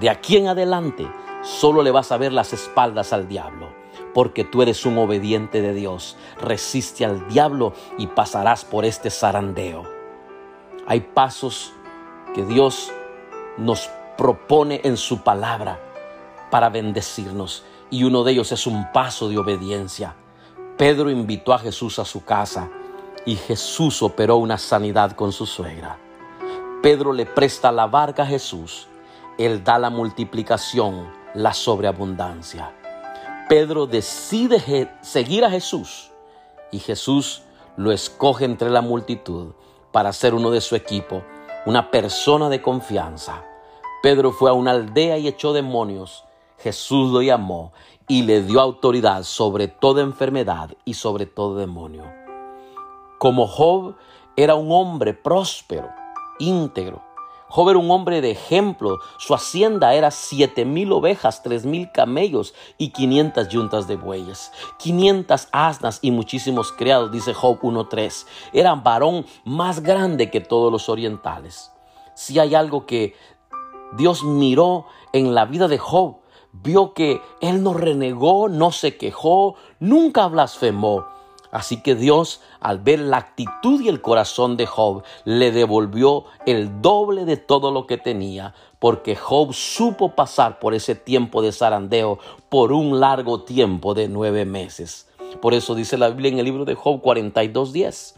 De 0.00 0.10
aquí 0.10 0.36
en 0.36 0.48
adelante, 0.48 1.08
solo 1.46 1.82
le 1.82 1.90
vas 1.90 2.10
a 2.12 2.16
ver 2.18 2.32
las 2.32 2.52
espaldas 2.52 3.12
al 3.12 3.28
diablo. 3.28 3.68
porque 4.12 4.44
tú 4.44 4.62
eres 4.62 4.86
un 4.86 4.96
obediente 4.96 5.60
de 5.60 5.74
Dios. 5.74 6.16
Resiste 6.40 7.04
al 7.04 7.28
diablo 7.28 7.74
y 7.98 8.06
pasarás 8.06 8.64
por 8.64 8.86
este 8.86 9.10
zarandeo. 9.10 9.82
Hay 10.86 11.00
pasos 11.00 11.74
que 12.34 12.42
Dios 12.46 12.90
nos 13.58 13.90
propone 14.16 14.80
en 14.84 14.96
su 14.96 15.20
palabra 15.20 15.80
para 16.50 16.70
bendecirnos 16.70 17.64
y 17.90 18.04
uno 18.04 18.24
de 18.24 18.32
ellos 18.32 18.52
es 18.52 18.66
un 18.66 18.90
paso 18.90 19.28
de 19.28 19.36
obediencia. 19.36 20.14
Pedro 20.78 21.10
invitó 21.10 21.52
a 21.52 21.58
Jesús 21.58 21.98
a 21.98 22.06
su 22.06 22.24
casa 22.24 22.70
y 23.26 23.36
Jesús 23.36 24.02
operó 24.02 24.36
una 24.36 24.56
sanidad 24.56 25.12
con 25.12 25.32
su 25.32 25.44
suegra. 25.44 25.98
Pedro 26.82 27.12
le 27.12 27.26
presta 27.26 27.70
la 27.70 27.86
barca 27.86 28.22
a 28.22 28.26
Jesús. 28.26 28.88
Él 29.36 29.62
da 29.62 29.78
la 29.78 29.90
multiplicación, 29.90 31.12
la 31.36 31.52
sobreabundancia. 31.52 32.74
Pedro 33.48 33.86
decide 33.86 34.90
seguir 35.02 35.44
a 35.44 35.50
Jesús 35.50 36.10
y 36.72 36.78
Jesús 36.78 37.42
lo 37.76 37.92
escoge 37.92 38.44
entre 38.46 38.70
la 38.70 38.80
multitud 38.80 39.52
para 39.92 40.12
ser 40.12 40.34
uno 40.34 40.50
de 40.50 40.60
su 40.60 40.74
equipo, 40.74 41.22
una 41.66 41.90
persona 41.90 42.48
de 42.48 42.62
confianza. 42.62 43.44
Pedro 44.02 44.32
fue 44.32 44.50
a 44.50 44.54
una 44.54 44.72
aldea 44.72 45.18
y 45.18 45.28
echó 45.28 45.52
demonios. 45.52 46.24
Jesús 46.58 47.12
lo 47.12 47.20
llamó 47.20 47.72
y 48.08 48.22
le 48.22 48.42
dio 48.42 48.60
autoridad 48.60 49.22
sobre 49.22 49.68
toda 49.68 50.02
enfermedad 50.02 50.70
y 50.84 50.94
sobre 50.94 51.26
todo 51.26 51.56
demonio. 51.56 52.04
Como 53.18 53.46
Job 53.46 53.94
era 54.36 54.54
un 54.54 54.72
hombre 54.72 55.12
próspero, 55.12 55.90
íntegro. 56.38 57.05
Job 57.48 57.70
era 57.70 57.78
un 57.78 57.90
hombre 57.90 58.20
de 58.20 58.30
ejemplo. 58.32 58.98
Su 59.18 59.34
hacienda 59.34 59.94
era 59.94 60.10
siete 60.10 60.64
mil 60.64 60.92
ovejas, 60.92 61.42
tres 61.42 61.64
mil 61.64 61.90
camellos 61.92 62.54
y 62.78 62.90
quinientas 62.90 63.48
yuntas 63.48 63.86
de 63.86 63.96
bueyes, 63.96 64.52
quinientas 64.78 65.48
asnas 65.52 66.00
y 66.02 66.10
muchísimos 66.10 66.72
criados, 66.72 67.12
dice 67.12 67.34
Job 67.34 67.60
1.3. 67.60 68.26
Era 68.52 68.74
varón 68.74 69.26
más 69.44 69.80
grande 69.82 70.30
que 70.30 70.40
todos 70.40 70.72
los 70.72 70.88
orientales. 70.88 71.72
Si 72.14 72.38
hay 72.38 72.54
algo 72.54 72.86
que 72.86 73.14
Dios 73.96 74.24
miró 74.24 74.86
en 75.12 75.34
la 75.34 75.44
vida 75.44 75.68
de 75.68 75.78
Job, 75.78 76.16
vio 76.52 76.94
que 76.94 77.20
él 77.40 77.62
no 77.62 77.74
renegó, 77.74 78.48
no 78.48 78.72
se 78.72 78.96
quejó, 78.96 79.54
nunca 79.78 80.26
blasfemó. 80.26 81.15
Así 81.56 81.80
que 81.80 81.94
Dios, 81.94 82.42
al 82.60 82.80
ver 82.80 82.98
la 82.98 83.16
actitud 83.16 83.80
y 83.80 83.88
el 83.88 84.02
corazón 84.02 84.58
de 84.58 84.66
Job, 84.66 85.04
le 85.24 85.52
devolvió 85.52 86.26
el 86.44 86.82
doble 86.82 87.24
de 87.24 87.38
todo 87.38 87.70
lo 87.70 87.86
que 87.86 87.96
tenía, 87.96 88.52
porque 88.78 89.16
Job 89.16 89.54
supo 89.54 90.14
pasar 90.14 90.58
por 90.58 90.74
ese 90.74 90.94
tiempo 90.94 91.40
de 91.40 91.52
zarandeo 91.52 92.18
por 92.50 92.72
un 92.72 93.00
largo 93.00 93.40
tiempo 93.44 93.94
de 93.94 94.06
nueve 94.06 94.44
meses. 94.44 95.08
Por 95.40 95.54
eso 95.54 95.74
dice 95.74 95.96
la 95.96 96.10
Biblia 96.10 96.32
en 96.32 96.40
el 96.40 96.44
libro 96.44 96.66
de 96.66 96.74
Job 96.74 97.00
42.10, 97.00 98.16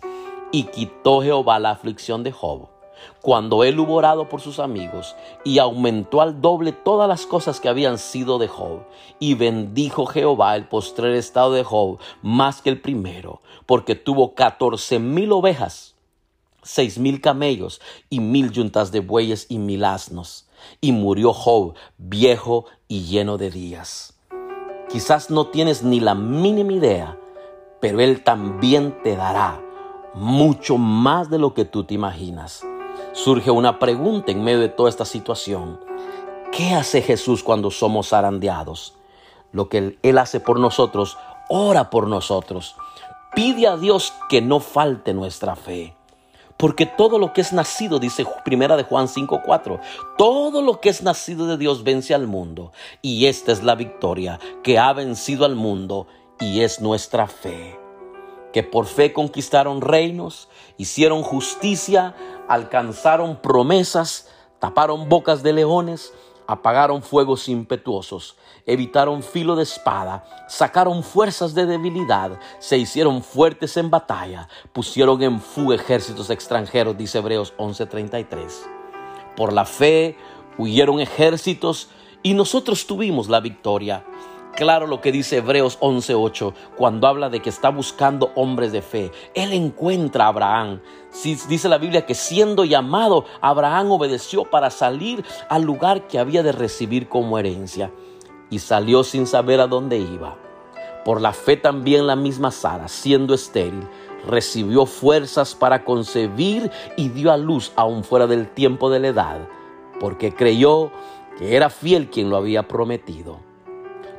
y 0.50 0.64
quitó 0.64 1.22
Jehová 1.22 1.60
la 1.60 1.70
aflicción 1.70 2.24
de 2.24 2.32
Job 2.32 2.77
cuando 3.20 3.64
él 3.64 3.78
hubo 3.78 3.94
orado 3.94 4.28
por 4.28 4.40
sus 4.40 4.58
amigos 4.58 5.16
y 5.44 5.58
aumentó 5.58 6.20
al 6.20 6.40
doble 6.40 6.72
todas 6.72 7.08
las 7.08 7.26
cosas 7.26 7.60
que 7.60 7.68
habían 7.68 7.98
sido 7.98 8.38
de 8.38 8.48
Job. 8.48 8.80
Y 9.18 9.34
bendijo 9.34 10.06
Jehová 10.06 10.56
el 10.56 10.66
postrer 10.66 11.14
estado 11.14 11.52
de 11.52 11.64
Job 11.64 11.98
más 12.22 12.62
que 12.62 12.70
el 12.70 12.80
primero, 12.80 13.42
porque 13.66 13.94
tuvo 13.94 14.34
catorce 14.34 14.98
mil 14.98 15.32
ovejas, 15.32 15.94
seis 16.62 16.98
mil 16.98 17.20
camellos 17.20 17.80
y 18.08 18.20
mil 18.20 18.50
yuntas 18.52 18.92
de 18.92 19.00
bueyes 19.00 19.46
y 19.48 19.58
mil 19.58 19.84
asnos. 19.84 20.46
Y 20.80 20.92
murió 20.92 21.32
Job 21.32 21.74
viejo 21.98 22.66
y 22.88 23.02
lleno 23.02 23.36
de 23.36 23.50
días. 23.50 24.14
Quizás 24.90 25.28
no 25.28 25.48
tienes 25.48 25.82
ni 25.82 26.00
la 26.00 26.14
mínima 26.14 26.72
idea, 26.72 27.18
pero 27.80 28.00
Él 28.00 28.24
también 28.24 28.96
te 29.02 29.16
dará 29.16 29.60
mucho 30.14 30.78
más 30.78 31.28
de 31.30 31.38
lo 31.38 31.52
que 31.52 31.64
tú 31.64 31.84
te 31.84 31.94
imaginas 31.94 32.64
surge 33.24 33.50
una 33.50 33.80
pregunta 33.80 34.30
en 34.30 34.44
medio 34.44 34.60
de 34.60 34.68
toda 34.68 34.88
esta 34.88 35.04
situación. 35.04 35.80
¿Qué 36.52 36.72
hace 36.72 37.02
Jesús 37.02 37.42
cuando 37.42 37.70
somos 37.70 38.10
zarandeados? 38.10 38.94
Lo 39.50 39.68
que 39.68 39.98
Él 40.02 40.18
hace 40.18 40.38
por 40.38 40.60
nosotros, 40.60 41.18
ora 41.48 41.90
por 41.90 42.06
nosotros. 42.06 42.76
Pide 43.34 43.66
a 43.66 43.76
Dios 43.76 44.14
que 44.28 44.40
no 44.40 44.60
falte 44.60 45.14
nuestra 45.14 45.56
fe. 45.56 45.94
Porque 46.56 46.86
todo 46.86 47.18
lo 47.18 47.32
que 47.32 47.40
es 47.40 47.52
nacido, 47.52 47.98
dice 47.98 48.24
primera 48.44 48.76
de 48.76 48.84
Juan 48.84 49.08
5:4, 49.08 49.80
todo 50.16 50.62
lo 50.62 50.80
que 50.80 50.88
es 50.88 51.02
nacido 51.02 51.46
de 51.46 51.56
Dios 51.56 51.82
vence 51.82 52.14
al 52.14 52.28
mundo. 52.28 52.72
Y 53.02 53.26
esta 53.26 53.50
es 53.50 53.64
la 53.64 53.74
victoria 53.74 54.38
que 54.62 54.78
ha 54.78 54.92
vencido 54.92 55.44
al 55.44 55.56
mundo 55.56 56.06
y 56.40 56.60
es 56.60 56.80
nuestra 56.80 57.26
fe. 57.26 57.87
Que 58.52 58.62
por 58.62 58.86
fe 58.86 59.12
conquistaron 59.12 59.80
reinos, 59.80 60.48
hicieron 60.76 61.22
justicia, 61.22 62.14
alcanzaron 62.48 63.36
promesas, 63.36 64.28
taparon 64.58 65.08
bocas 65.08 65.42
de 65.42 65.52
leones, 65.52 66.12
apagaron 66.48 67.02
fuegos 67.02 67.46
impetuosos, 67.48 68.36
evitaron 68.64 69.22
filo 69.22 69.54
de 69.54 69.64
espada, 69.64 70.24
sacaron 70.48 71.02
fuerzas 71.02 71.54
de 71.54 71.66
debilidad, 71.66 72.40
se 72.58 72.78
hicieron 72.78 73.22
fuertes 73.22 73.76
en 73.76 73.90
batalla, 73.90 74.48
pusieron 74.72 75.22
en 75.22 75.40
fuga 75.42 75.76
ejércitos 75.76 76.30
extranjeros, 76.30 76.96
dice 76.96 77.18
Hebreos 77.18 77.52
11:33. 77.58 78.66
Por 79.36 79.52
la 79.52 79.66
fe 79.66 80.16
huyeron 80.56 81.00
ejércitos 81.00 81.90
y 82.22 82.32
nosotros 82.32 82.86
tuvimos 82.86 83.28
la 83.28 83.40
victoria 83.40 84.04
claro 84.58 84.88
lo 84.88 85.00
que 85.00 85.12
dice 85.12 85.36
Hebreos 85.36 85.78
11:8 85.80 86.52
cuando 86.76 87.06
habla 87.06 87.30
de 87.30 87.40
que 87.40 87.48
está 87.48 87.68
buscando 87.68 88.32
hombres 88.34 88.72
de 88.72 88.82
fe. 88.82 89.12
Él 89.34 89.52
encuentra 89.52 90.24
a 90.24 90.28
Abraham. 90.28 90.80
dice 91.48 91.68
la 91.68 91.78
Biblia 91.78 92.04
que 92.04 92.16
siendo 92.16 92.64
llamado, 92.64 93.24
Abraham 93.40 93.92
obedeció 93.92 94.42
para 94.42 94.70
salir 94.70 95.24
al 95.48 95.62
lugar 95.62 96.08
que 96.08 96.18
había 96.18 96.42
de 96.42 96.50
recibir 96.50 97.08
como 97.08 97.38
herencia 97.38 97.92
y 98.50 98.58
salió 98.58 99.04
sin 99.04 99.28
saber 99.28 99.60
a 99.60 99.68
dónde 99.68 99.98
iba. 99.98 100.36
Por 101.04 101.20
la 101.20 101.32
fe 101.32 101.56
también 101.56 102.08
la 102.08 102.16
misma 102.16 102.50
Sara, 102.50 102.88
siendo 102.88 103.34
estéril, 103.34 103.86
recibió 104.26 104.86
fuerzas 104.86 105.54
para 105.54 105.84
concebir 105.84 106.68
y 106.96 107.10
dio 107.10 107.30
a 107.30 107.36
luz 107.36 107.72
aún 107.76 108.02
fuera 108.02 108.26
del 108.26 108.48
tiempo 108.48 108.90
de 108.90 108.98
la 108.98 109.08
edad, 109.08 109.48
porque 110.00 110.34
creyó 110.34 110.90
que 111.38 111.54
era 111.54 111.70
fiel 111.70 112.10
quien 112.10 112.28
lo 112.28 112.36
había 112.36 112.66
prometido. 112.66 113.47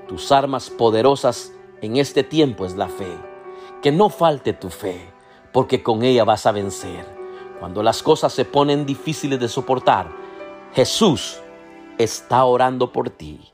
Tus 0.10 0.32
armas 0.32 0.72
poderosas 0.72 1.54
en 1.84 1.98
este 1.98 2.24
tiempo 2.24 2.66
es 2.66 2.76
la 2.76 2.88
fe. 2.88 3.16
Que 3.84 3.92
no 3.92 4.10
falte 4.10 4.54
tu 4.54 4.72
fe, 4.72 5.08
porque 5.54 5.84
con 5.84 6.02
ella 6.02 6.24
vas 6.24 6.48
a 6.48 6.52
vencer. 6.52 7.06
Cuando 7.60 7.84
las 7.84 8.02
cosas 8.02 8.34
se 8.34 8.44
ponen 8.44 8.88
difíciles 8.88 9.40
de 9.40 9.48
soportar, 9.48 10.08
Jesús 10.74 11.40
está 12.00 12.44
orando 12.46 12.92
por 12.92 13.12
ti. 13.12 13.52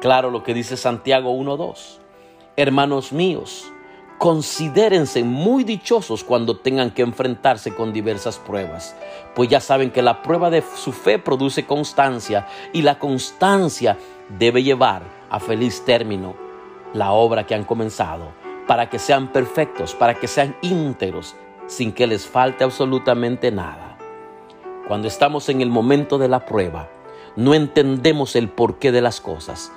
Claro 0.00 0.30
lo 0.30 0.44
que 0.44 0.54
dice 0.54 0.76
Santiago 0.76 1.34
1.2. 1.34 1.98
Hermanos 2.56 3.12
míos, 3.12 3.64
considérense 4.18 5.24
muy 5.24 5.64
dichosos 5.64 6.22
cuando 6.22 6.56
tengan 6.56 6.92
que 6.92 7.02
enfrentarse 7.02 7.74
con 7.74 7.92
diversas 7.92 8.38
pruebas, 8.38 8.94
pues 9.34 9.48
ya 9.48 9.58
saben 9.58 9.90
que 9.90 10.02
la 10.02 10.22
prueba 10.22 10.50
de 10.50 10.62
su 10.76 10.92
fe 10.92 11.18
produce 11.18 11.66
constancia 11.66 12.46
y 12.72 12.82
la 12.82 13.00
constancia 13.00 13.98
debe 14.38 14.62
llevar 14.62 15.13
a 15.30 15.40
feliz 15.40 15.84
término 15.84 16.34
la 16.92 17.12
obra 17.12 17.46
que 17.46 17.54
han 17.54 17.64
comenzado, 17.64 18.28
para 18.66 18.88
que 18.88 18.98
sean 18.98 19.28
perfectos, 19.28 19.94
para 19.94 20.14
que 20.14 20.28
sean 20.28 20.56
íntegros, 20.62 21.34
sin 21.66 21.92
que 21.92 22.06
les 22.06 22.26
falte 22.26 22.64
absolutamente 22.64 23.50
nada. 23.50 23.96
Cuando 24.86 25.08
estamos 25.08 25.48
en 25.48 25.60
el 25.60 25.70
momento 25.70 26.18
de 26.18 26.28
la 26.28 26.44
prueba, 26.44 26.88
no 27.36 27.54
entendemos 27.54 28.36
el 28.36 28.48
porqué 28.48 28.92
de 28.92 29.00
las 29.00 29.20
cosas, 29.20 29.72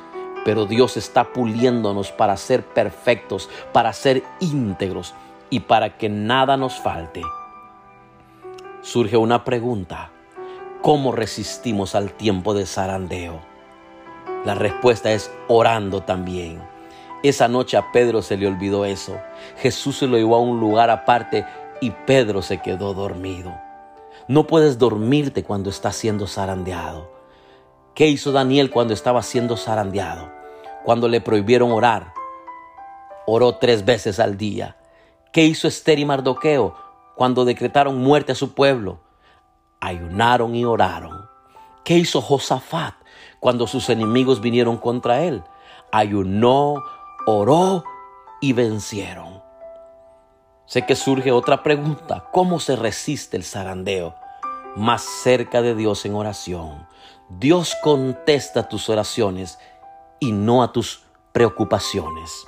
pero 0.46 0.66
Dios 0.66 0.96
está 0.96 1.34
puliéndonos 1.34 2.12
para 2.12 2.38
ser 2.38 2.64
perfectos, 2.64 3.50
para 3.74 3.94
ser 3.94 4.24
íntegros 4.40 5.14
y 5.50 5.62
para 5.62 5.98
que 5.98 6.10
nada 6.10 6.56
nos 6.56 6.80
falte. 6.80 7.22
Surge 8.82 9.18
una 9.18 9.44
pregunta, 9.44 10.12
¿cómo 10.82 11.12
resistimos 11.12 11.96
al 11.96 12.12
tiempo 12.12 12.54
de 12.54 12.66
zarandeo? 12.66 13.47
La 14.46 14.56
respuesta 14.56 15.12
es 15.12 15.32
orando 15.48 16.04
también. 16.04 16.62
Esa 17.24 17.48
noche 17.48 17.78
a 17.78 17.92
Pedro 17.92 18.22
se 18.22 18.38
le 18.38 18.48
olvidó 18.48 18.86
eso. 18.86 19.20
Jesús 19.58 19.98
se 19.98 20.08
lo 20.08 20.18
llevó 20.18 20.36
a 20.36 20.40
un 20.40 20.60
lugar 20.60 20.90
aparte 20.90 21.46
y 21.82 21.92
Pedro 21.92 22.42
se 22.42 22.60
quedó 22.60 22.94
dormido. 22.94 23.54
No 24.28 24.46
puedes 24.46 24.78
dormirte 24.78 25.44
cuando 25.44 25.70
estás 25.70 25.96
siendo 25.96 26.28
zarandeado. 26.28 27.10
¿Qué 27.96 28.08
hizo 28.08 28.32
Daniel 28.32 28.70
cuando 28.70 28.94
estaba 28.94 29.24
siendo 29.24 29.58
zarandeado? 29.58 30.30
Cuando 30.86 31.08
le 31.08 31.22
prohibieron 31.22 31.72
orar, 31.72 32.14
oró 33.26 33.56
tres 33.56 33.84
veces 33.84 34.20
al 34.20 34.38
día. 34.38 34.78
¿Qué 35.34 35.46
hizo 35.46 35.68
Esther 35.68 35.98
y 35.98 36.06
Mardoqueo 36.06 36.76
cuando 37.16 37.46
decretaron 37.46 37.98
muerte 37.98 38.34
a 38.34 38.36
su 38.36 38.54
pueblo? 38.54 39.00
Ayunaron 39.80 40.56
y 40.56 40.66
oraron. 40.66 41.28
¿Qué 41.84 41.98
hizo 41.98 42.22
Josafat 42.22 42.97
cuando 43.40 43.68
sus 43.68 43.90
enemigos 43.90 44.42
vinieron 44.42 44.78
contra 44.78 45.24
él? 45.24 45.44
Ayunó, 45.92 46.84
oró 47.26 47.84
y 48.42 48.54
vencieron. 48.54 49.42
Sé 50.66 50.86
que 50.86 50.96
surge 50.96 51.32
otra 51.32 51.64
pregunta. 51.64 52.26
¿Cómo 52.34 52.60
se 52.60 52.76
resiste 52.76 53.38
el 53.38 53.44
zarandeo? 53.44 54.16
Más 54.76 55.02
cerca 55.02 55.62
de 55.62 55.76
Dios 55.76 56.06
en 56.06 56.14
oración. 56.14 56.88
Dios 57.30 57.76
contesta 57.82 58.68
tus 58.68 58.90
oraciones 58.90 59.60
y 60.20 60.32
no 60.32 60.64
a 60.64 60.72
tus 60.72 61.04
preocupaciones. 61.32 62.46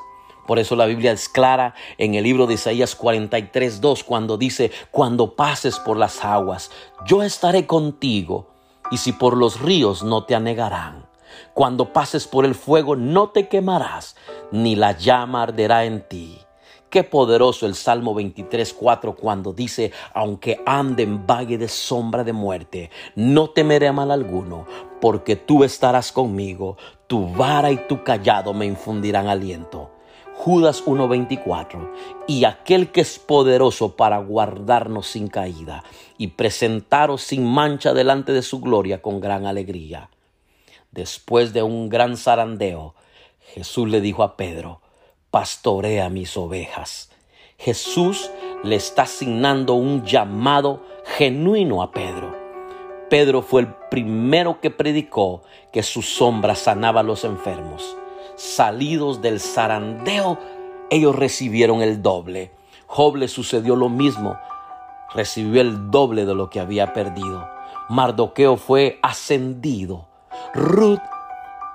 Por 0.50 0.58
eso 0.58 0.76
la 0.76 0.88
Biblia 0.88 1.12
es 1.12 1.30
clara 1.30 1.76
en 2.00 2.16
el 2.16 2.24
libro 2.24 2.48
de 2.48 2.56
Isaías 2.56 2.96
43, 2.96 3.82
2, 3.82 4.04
cuando 4.04 4.36
dice, 4.36 4.72
cuando 4.90 5.36
pases 5.36 5.78
por 5.78 5.96
las 5.96 6.26
aguas, 6.26 6.72
yo 7.06 7.22
estaré 7.22 7.68
contigo, 7.68 8.49
y 8.92 8.98
si 8.98 9.12
por 9.12 9.38
los 9.38 9.60
ríos 9.60 10.04
no 10.04 10.24
te 10.24 10.36
anegarán. 10.36 11.08
Cuando 11.54 11.94
pases 11.94 12.28
por 12.28 12.46
el 12.46 12.56
fuego 12.56 12.96
no 12.96 13.30
te 13.30 13.48
quemarás, 13.48 14.16
ni 14.52 14.76
la 14.76 14.94
llama 14.94 15.44
arderá 15.44 15.86
en 15.86 16.08
ti. 16.08 16.40
Qué 16.90 17.04
poderoso 17.04 17.68
el 17.68 17.76
Salmo 17.76 18.16
23, 18.16 18.74
4 18.74 19.16
cuando 19.16 19.54
dice, 19.54 19.92
aunque 20.14 20.60
ande 20.66 21.04
en 21.04 21.28
valle 21.28 21.60
de 21.60 21.68
sombra 21.68 22.24
de 22.24 22.34
muerte, 22.34 22.90
no 23.16 23.52
temeré 23.52 23.92
mal 23.92 24.10
alguno, 24.10 24.66
porque 25.00 25.36
tú 25.36 25.64
estarás 25.64 26.12
conmigo, 26.12 26.78
tu 27.06 27.32
vara 27.32 27.70
y 27.72 27.78
tu 27.88 28.04
callado 28.04 28.56
me 28.56 28.66
infundirán 28.66 29.28
aliento. 29.28 29.92
Judas 30.42 30.84
1:24, 30.86 31.92
y 32.26 32.46
aquel 32.46 32.94
que 32.94 33.02
es 33.02 33.20
poderoso 33.20 33.98
para 33.98 34.20
guardarnos 34.20 35.06
sin 35.06 35.28
caída 35.28 35.84
y 36.18 36.28
presentaros 36.28 37.24
sin 37.24 37.46
mancha 37.46 37.94
delante 37.94 38.32
de 38.32 38.42
su 38.42 38.62
gloria 38.62 39.02
con 39.02 39.20
gran 39.20 39.46
alegría. 39.46 40.10
Después 40.92 41.52
de 41.52 41.62
un 41.62 41.90
gran 41.90 42.16
zarandeo, 42.16 42.96
Jesús 43.54 43.90
le 43.90 44.00
dijo 44.00 44.24
a 44.24 44.38
Pedro, 44.38 44.80
pastorea 45.30 46.08
mis 46.08 46.38
ovejas. 46.38 47.12
Jesús 47.58 48.32
le 48.64 48.78
está 48.78 49.02
asignando 49.02 49.74
un 49.74 50.06
llamado 50.06 50.86
genuino 51.18 51.82
a 51.82 51.92
Pedro. 51.92 52.34
Pedro 53.10 53.42
fue 53.42 53.60
el 53.60 53.68
primero 53.92 54.62
que 54.62 54.72
predicó 54.72 55.44
que 55.74 55.84
su 55.84 56.02
sombra 56.02 56.56
sanaba 56.56 57.02
a 57.02 57.04
los 57.04 57.26
enfermos. 57.26 57.98
Salidos 58.40 59.22
del 59.22 59.42
zarandeo, 59.42 60.40
ellos 60.90 61.14
recibieron 61.14 61.82
el 61.82 62.02
doble. 62.02 62.54
Job 62.88 63.18
le 63.18 63.28
sucedió 63.28 63.76
lo 63.76 63.90
mismo. 63.90 64.40
Recibió 65.14 65.60
el 65.60 65.92
doble 65.92 66.26
de 66.26 66.34
lo 66.34 66.50
que 66.50 66.62
había 66.62 66.94
perdido. 66.94 67.50
Mardoqueo 67.90 68.56
fue 68.56 68.98
ascendido. 69.02 70.08
Ruth 70.54 71.02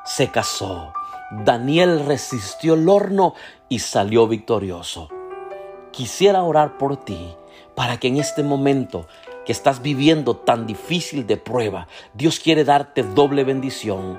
se 0.06 0.30
casó. 0.30 0.94
Daniel 1.44 2.06
resistió 2.06 2.73
el 2.73 2.88
horno 2.88 3.35
y 3.68 3.80
salió 3.80 4.26
victorioso. 4.26 5.11
Quisiera 5.90 6.44
orar 6.44 6.78
por 6.78 6.97
ti 6.97 7.37
para 7.75 7.99
que 7.99 8.09
en 8.09 8.16
este 8.16 8.42
momento 8.42 9.06
que 9.44 9.52
estás 9.52 9.83
viviendo 9.83 10.35
tan 10.35 10.66
difícil 10.66 11.26
de 11.26 11.37
prueba, 11.37 11.88
Dios 12.14 12.40
quiere 12.40 12.64
darte 12.64 13.02
doble 13.02 13.44
bendición, 13.44 14.18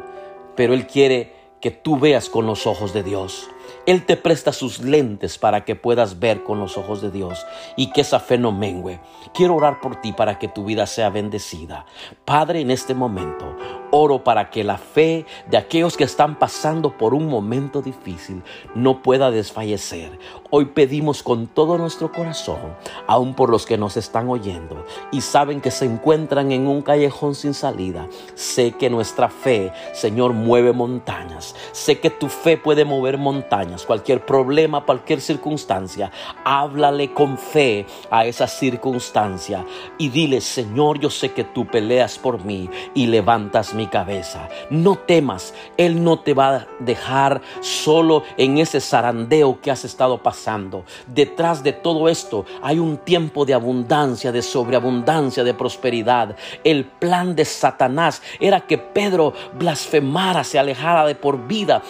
pero 0.56 0.76
Él 0.76 0.86
quiere 0.86 1.35
que 1.66 1.72
tú 1.72 1.98
veas 1.98 2.30
con 2.30 2.46
los 2.46 2.68
ojos 2.68 2.94
de 2.94 3.02
Dios. 3.02 3.50
Él 3.88 4.06
te 4.06 4.18
presta 4.18 4.54
sus 4.54 4.82
lentes 4.82 5.40
para 5.40 5.66
que 5.66 5.76
puedas 5.76 6.20
ver 6.20 6.44
con 6.44 6.60
los 6.60 6.78
ojos 6.78 7.02
de 7.02 7.10
Dios 7.10 7.44
y 7.76 7.90
que 7.90 8.02
esa 8.02 8.20
fe 8.20 8.38
no 8.38 8.52
mengue. 8.52 9.00
Quiero 9.34 9.56
orar 9.56 9.82
por 9.82 10.00
ti 10.00 10.14
para 10.14 10.38
que 10.38 10.48
tu 10.48 10.64
vida 10.64 10.86
sea 10.86 11.10
bendecida. 11.10 11.88
Padre, 12.24 12.62
en 12.62 12.70
este 12.70 12.94
momento, 12.94 13.58
oro 13.96 14.24
para 14.24 14.50
que 14.50 14.64
la 14.64 14.78
fe 14.78 15.26
de 15.48 15.58
aquellos 15.58 15.96
que 15.96 16.04
están 16.04 16.38
pasando 16.38 16.98
por 16.98 17.14
un 17.14 17.28
momento 17.28 17.82
difícil 17.82 18.44
no 18.76 19.02
pueda 19.02 19.32
desfallecer. 19.32 20.20
Hoy 20.50 20.66
pedimos 20.66 21.24
con 21.24 21.48
todo 21.48 21.78
nuestro 21.78 22.12
corazón, 22.12 22.76
aun 23.08 23.34
por 23.34 23.50
los 23.50 23.66
que 23.66 23.78
nos 23.78 23.96
están 23.96 24.30
oyendo 24.30 24.86
y 25.12 25.22
saben 25.22 25.62
que 25.62 25.72
se 25.72 25.86
encuentran 25.86 26.52
en 26.52 26.68
un 26.68 26.82
callejón 26.82 27.36
sin 27.36 27.54
salida. 27.54 28.08
Sé 28.36 28.74
que 28.74 28.90
nuestra 28.90 29.30
fe, 29.30 29.72
Señor, 29.94 30.34
mueve 30.34 30.74
montañas. 30.74 31.56
Sé 31.72 32.00
que 32.00 32.10
tu 32.10 32.28
fe 32.28 32.58
puede 32.58 32.84
mover 32.84 33.18
montañas. 33.18 33.86
Cualquier 33.86 34.26
problema, 34.26 34.86
cualquier 34.86 35.22
circunstancia, 35.22 36.12
háblale 36.44 37.14
con 37.14 37.38
fe 37.38 37.86
a 38.12 38.26
esa 38.26 38.48
circunstancia 38.48 39.66
y 39.98 40.10
dile, 40.10 40.42
Señor, 40.42 41.00
yo 41.00 41.10
sé 41.10 41.32
que 41.32 41.44
tú 41.44 41.66
peleas 41.66 42.18
por 42.18 42.44
mí 42.44 42.70
y 42.94 43.08
levantas 43.08 43.74
cabeza. 43.88 44.50
No 44.70 44.96
temas, 44.96 45.54
Él 45.78 46.04
no 46.04 46.20
te 46.20 46.34
va 46.34 46.56
a 46.56 46.68
dejar 46.80 47.42
solo 47.62 48.24
en 48.38 48.58
ese 48.58 48.82
zarandeo 48.82 49.60
que 49.62 49.72
has 49.72 49.86
estado 49.86 50.22
pasando. 50.22 50.86
Detrás 51.08 51.64
de 51.64 51.74
todo 51.74 52.10
esto 52.10 52.46
hay 52.62 52.80
un 52.80 52.98
tiempo 52.98 53.46
de 53.46 53.54
abundancia, 53.54 54.32
de 54.32 54.42
sobreabundancia, 54.42 55.44
de 55.44 55.54
prosperidad. 55.54 56.36
El 56.64 56.86
plan 56.86 57.36
de 57.36 57.46
Satanás 57.46 58.22
era 58.40 58.62
que 58.62 58.78
Pedro 58.78 59.34
blasfemara, 59.58 60.44
se 60.44 60.60
alejara 60.60 61.06
de 61.06 61.16
por 61.16 61.48
vida. 61.48 61.82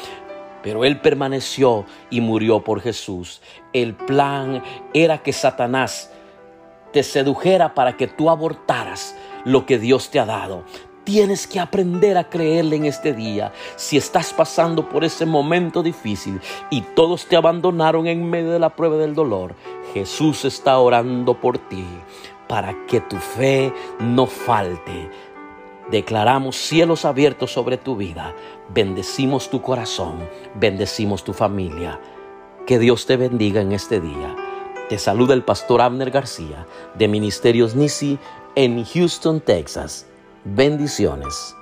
Pero 0.63 0.83
él 0.83 0.99
permaneció 0.99 1.85
y 2.09 2.21
murió 2.21 2.63
por 2.63 2.81
Jesús. 2.81 3.41
El 3.71 3.93
plan 3.93 4.63
era 4.93 5.19
que 5.19 5.31
Satanás 5.31 6.11
te 6.91 7.03
sedujera 7.03 7.73
para 7.75 7.97
que 7.97 8.07
tú 8.07 8.29
abortaras 8.29 9.15
lo 9.43 9.65
que 9.65 9.77
Dios 9.77 10.09
te 10.09 10.19
ha 10.19 10.25
dado. 10.25 10.63
Tienes 11.05 11.45
que 11.45 11.59
aprender 11.59 12.17
a 12.17 12.29
creerle 12.29 12.77
en 12.77 12.85
este 12.85 13.13
día. 13.13 13.53
Si 13.75 13.95
estás 13.95 14.33
pasando 14.33 14.89
por 14.89 15.03
ese 15.03 15.27
momento 15.27 15.83
difícil 15.83 16.41
y 16.71 16.81
todos 16.81 17.27
te 17.27 17.35
abandonaron 17.35 18.07
en 18.07 18.27
medio 18.27 18.51
de 18.51 18.57
la 18.57 18.75
prueba 18.75 18.97
del 18.97 19.13
dolor, 19.13 19.53
Jesús 19.93 20.45
está 20.45 20.79
orando 20.79 21.39
por 21.39 21.59
ti 21.59 21.85
para 22.47 22.87
que 22.87 23.01
tu 23.01 23.17
fe 23.17 23.71
no 23.99 24.25
falte. 24.25 25.11
Declaramos 25.91 26.55
cielos 26.55 27.05
abiertos 27.05 27.51
sobre 27.51 27.77
tu 27.77 27.95
vida. 27.95 28.33
Bendecimos 28.73 29.51
tu 29.51 29.61
corazón. 29.61 30.27
Bendecimos 30.55 31.23
tu 31.23 31.33
familia. 31.33 31.99
Que 32.65 32.79
Dios 32.79 33.05
te 33.05 33.15
bendiga 33.15 33.61
en 33.61 33.73
este 33.73 34.01
día. 34.01 34.35
Te 34.89 34.97
saluda 34.97 35.35
el 35.35 35.43
pastor 35.43 35.81
Abner 35.81 36.09
García 36.09 36.65
de 36.95 37.07
Ministerios 37.07 37.75
Nisi 37.75 38.17
en 38.55 38.83
Houston, 38.83 39.39
Texas. 39.39 40.07
Bendiciones. 40.45 41.57